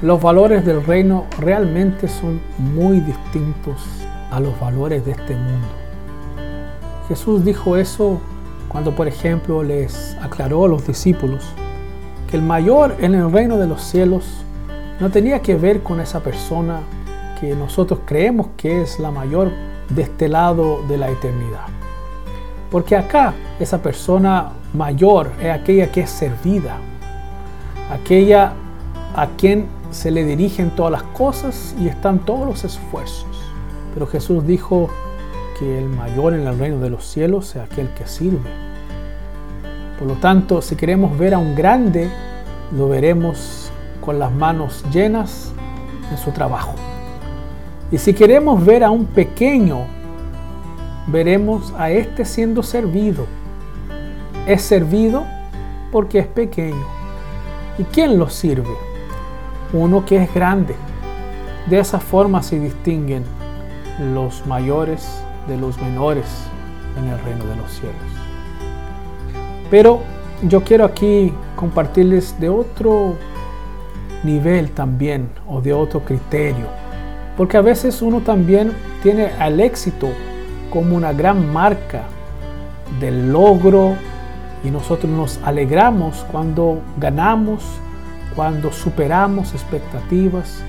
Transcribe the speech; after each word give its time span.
los 0.00 0.22
valores 0.22 0.64
del 0.64 0.84
reino 0.84 1.26
realmente 1.40 2.06
son 2.06 2.40
muy 2.58 3.00
distintos 3.00 3.82
a 4.30 4.38
los 4.38 4.58
valores 4.60 5.04
de 5.04 5.12
este 5.12 5.34
mundo. 5.34 5.66
Jesús 7.08 7.44
dijo 7.44 7.76
eso 7.76 8.20
cuando, 8.68 8.94
por 8.94 9.08
ejemplo, 9.08 9.62
les 9.62 10.16
aclaró 10.20 10.66
a 10.66 10.68
los 10.68 10.86
discípulos 10.86 11.44
que 12.30 12.36
el 12.36 12.42
mayor 12.42 12.96
en 13.00 13.14
el 13.14 13.32
reino 13.32 13.56
de 13.56 13.66
los 13.66 13.82
cielos 13.82 14.44
no 15.00 15.10
tenía 15.10 15.40
que 15.40 15.56
ver 15.56 15.82
con 15.82 16.00
esa 16.00 16.20
persona 16.20 16.80
que 17.40 17.54
nosotros 17.54 18.00
creemos 18.04 18.48
que 18.56 18.82
es 18.82 19.00
la 19.00 19.10
mayor 19.10 19.50
de 19.88 20.02
este 20.02 20.28
lado 20.28 20.82
de 20.86 20.98
la 20.98 21.08
eternidad. 21.08 21.66
Porque 22.70 22.96
acá 22.96 23.32
esa 23.58 23.80
persona 23.80 24.52
mayor 24.74 25.32
es 25.40 25.50
aquella 25.50 25.90
que 25.90 26.02
es 26.02 26.10
servida, 26.10 26.76
aquella 27.90 28.52
a 29.18 29.26
quien 29.36 29.66
se 29.90 30.12
le 30.12 30.24
dirigen 30.24 30.70
todas 30.70 30.92
las 30.92 31.02
cosas 31.02 31.74
y 31.80 31.88
están 31.88 32.20
todos 32.20 32.46
los 32.46 32.62
esfuerzos. 32.62 33.26
Pero 33.92 34.06
Jesús 34.06 34.46
dijo 34.46 34.88
que 35.58 35.78
el 35.78 35.88
mayor 35.88 36.34
en 36.34 36.46
el 36.46 36.56
reino 36.56 36.78
de 36.78 36.88
los 36.88 37.04
cielos 37.04 37.56
es 37.56 37.62
aquel 37.62 37.88
que 37.94 38.06
sirve. 38.06 38.48
Por 39.98 40.06
lo 40.06 40.14
tanto, 40.14 40.62
si 40.62 40.76
queremos 40.76 41.18
ver 41.18 41.34
a 41.34 41.38
un 41.38 41.56
grande, 41.56 42.08
lo 42.70 42.88
veremos 42.88 43.72
con 44.00 44.20
las 44.20 44.30
manos 44.30 44.84
llenas 44.92 45.52
en 46.12 46.18
su 46.18 46.30
trabajo. 46.30 46.76
Y 47.90 47.98
si 47.98 48.14
queremos 48.14 48.64
ver 48.64 48.84
a 48.84 48.90
un 48.92 49.04
pequeño, 49.04 49.80
veremos 51.08 51.74
a 51.76 51.90
este 51.90 52.24
siendo 52.24 52.62
servido. 52.62 53.26
Es 54.46 54.62
servido 54.62 55.24
porque 55.90 56.20
es 56.20 56.26
pequeño. 56.28 56.86
¿Y 57.78 57.82
quién 57.82 58.16
lo 58.16 58.30
sirve? 58.30 58.87
Uno 59.72 60.04
que 60.04 60.22
es 60.22 60.32
grande. 60.34 60.74
De 61.66 61.78
esa 61.78 62.00
forma 62.00 62.42
se 62.42 62.58
distinguen 62.58 63.24
los 64.14 64.46
mayores 64.46 65.22
de 65.46 65.56
los 65.56 65.80
menores 65.80 66.26
en 66.98 67.08
el 67.08 67.18
reino 67.24 67.44
de 67.44 67.56
los 67.56 67.70
cielos. 67.70 67.96
Pero 69.70 70.00
yo 70.42 70.62
quiero 70.62 70.84
aquí 70.84 71.32
compartirles 71.56 72.38
de 72.40 72.48
otro 72.48 73.16
nivel 74.24 74.70
también 74.70 75.28
o 75.46 75.60
de 75.60 75.72
otro 75.72 76.00
criterio 76.00 76.66
porque 77.38 77.56
a 77.56 77.62
veces 77.62 78.02
uno 78.02 78.20
también 78.20 78.72
tiene 79.00 79.26
al 79.38 79.60
éxito 79.60 80.08
como 80.70 80.96
una 80.96 81.12
gran 81.12 81.52
marca 81.52 82.02
del 82.98 83.32
logro 83.32 83.94
y 84.64 84.70
nosotros 84.72 85.10
nos 85.10 85.38
alegramos 85.44 86.26
cuando 86.32 86.80
ganamos, 86.98 87.62
cuando 88.38 88.70
superamos 88.70 89.52
expectativas, 89.52 90.62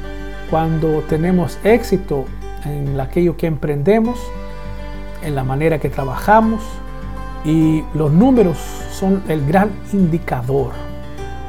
cuando 0.50 1.04
tenemos 1.08 1.60
éxito 1.64 2.26
en 2.66 3.00
aquello 3.00 3.38
que 3.38 3.46
emprendemos, 3.46 4.20
en 5.22 5.36
la 5.36 5.44
manera 5.44 5.78
que 5.78 5.88
trabajamos 5.88 6.64
y 7.46 7.84
los 7.94 8.12
números 8.12 8.58
son 8.90 9.22
el 9.28 9.46
gran 9.46 9.70
indicador. 9.94 10.72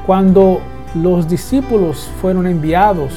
Cuando 0.04 0.60
los 0.94 1.26
discípulos 1.26 2.10
fueron 2.20 2.46
enviados 2.46 3.14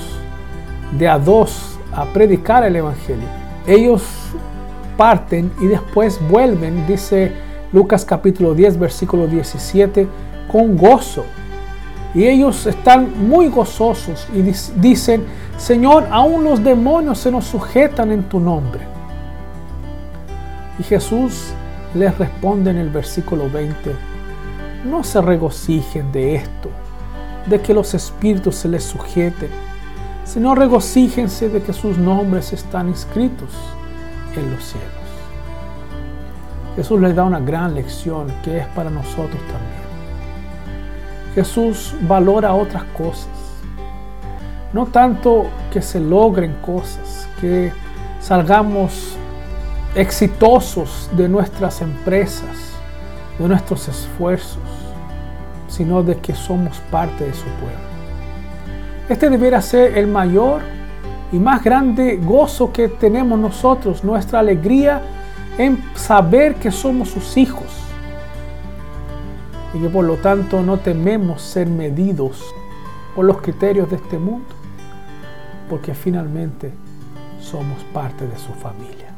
de 0.97 1.09
a 1.09 1.19
dos 1.19 1.77
a 1.93 2.05
predicar 2.05 2.63
el 2.63 2.77
Evangelio. 2.77 3.27
Ellos 3.67 4.01
parten 4.95 5.51
y 5.59 5.65
después 5.65 6.21
vuelven, 6.29 6.87
dice 6.87 7.33
Lucas 7.73 8.05
capítulo 8.05 8.53
10, 8.53 8.79
versículo 8.79 9.27
17, 9.27 10.07
con 10.49 10.77
gozo. 10.77 11.25
Y 12.13 12.27
ellos 12.27 12.65
están 12.65 13.27
muy 13.27 13.47
gozosos 13.47 14.27
y 14.33 14.41
dicen, 14.79 15.25
Señor, 15.57 16.07
aún 16.11 16.43
los 16.43 16.63
demonios 16.63 17.17
se 17.17 17.31
nos 17.31 17.45
sujetan 17.45 18.11
en 18.11 18.23
tu 18.23 18.39
nombre. 18.39 18.81
Y 20.77 20.83
Jesús 20.83 21.53
les 21.93 22.17
responde 22.17 22.71
en 22.71 22.77
el 22.77 22.89
versículo 22.89 23.49
20, 23.49 23.95
no 24.85 25.03
se 25.03 25.21
regocijen 25.21 26.11
de 26.11 26.35
esto, 26.35 26.69
de 27.47 27.61
que 27.61 27.73
los 27.73 27.93
espíritus 27.93 28.55
se 28.55 28.67
les 28.67 28.83
sujeten 28.83 29.49
sino 30.25 30.55
regocíjense 30.55 31.49
de 31.49 31.61
que 31.61 31.73
sus 31.73 31.97
nombres 31.97 32.53
están 32.53 32.87
inscritos 32.89 33.49
en 34.35 34.51
los 34.51 34.63
cielos. 34.63 34.89
Jesús 36.75 36.99
les 37.01 37.15
da 37.15 37.23
una 37.23 37.39
gran 37.39 37.75
lección 37.75 38.27
que 38.43 38.59
es 38.59 38.67
para 38.67 38.89
nosotros 38.89 39.39
también. 39.51 39.82
Jesús 41.35 41.95
valora 42.01 42.53
otras 42.53 42.83
cosas. 42.95 43.27
No 44.71 44.85
tanto 44.87 45.47
que 45.71 45.81
se 45.81 45.99
logren 45.99 46.55
cosas, 46.61 47.27
que 47.39 47.71
salgamos 48.19 49.15
exitosos 49.95 51.09
de 51.15 51.27
nuestras 51.29 51.81
empresas, 51.81 52.73
de 53.37 53.47
nuestros 53.47 53.87
esfuerzos, 53.87 54.61
sino 55.67 56.03
de 56.03 56.17
que 56.17 56.33
somos 56.33 56.77
parte 56.91 57.25
de 57.25 57.33
su 57.33 57.43
pueblo. 57.43 57.93
Este 59.09 59.29
debería 59.29 59.61
ser 59.61 59.97
el 59.97 60.07
mayor 60.07 60.61
y 61.31 61.37
más 61.37 61.63
grande 61.63 62.17
gozo 62.17 62.71
que 62.71 62.87
tenemos 62.87 63.37
nosotros, 63.39 64.03
nuestra 64.03 64.39
alegría 64.39 65.01
en 65.57 65.83
saber 65.95 66.55
que 66.55 66.71
somos 66.71 67.09
sus 67.09 67.37
hijos 67.37 67.82
y 69.73 69.79
que 69.79 69.89
por 69.89 70.05
lo 70.05 70.17
tanto 70.17 70.61
no 70.61 70.77
tememos 70.77 71.41
ser 71.41 71.67
medidos 71.67 72.53
por 73.15 73.25
los 73.25 73.41
criterios 73.41 73.89
de 73.89 73.97
este 73.97 74.17
mundo, 74.17 74.47
porque 75.69 75.93
finalmente 75.93 76.71
somos 77.39 77.83
parte 77.93 78.27
de 78.27 78.37
su 78.37 78.53
familia 78.53 79.09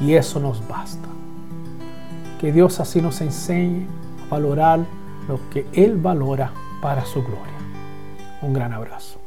y 0.00 0.14
eso 0.14 0.40
nos 0.40 0.66
basta. 0.66 1.08
Que 2.40 2.52
Dios 2.52 2.80
así 2.80 3.00
nos 3.00 3.20
enseñe 3.20 3.86
a 4.26 4.30
valorar 4.30 4.80
lo 5.28 5.38
que 5.50 5.66
Él 5.72 5.96
valora 5.96 6.52
para 6.80 7.04
su 7.04 7.22
gloria. 7.22 7.52
Un 8.42 8.52
gran 8.52 8.72
abrazo. 8.72 9.21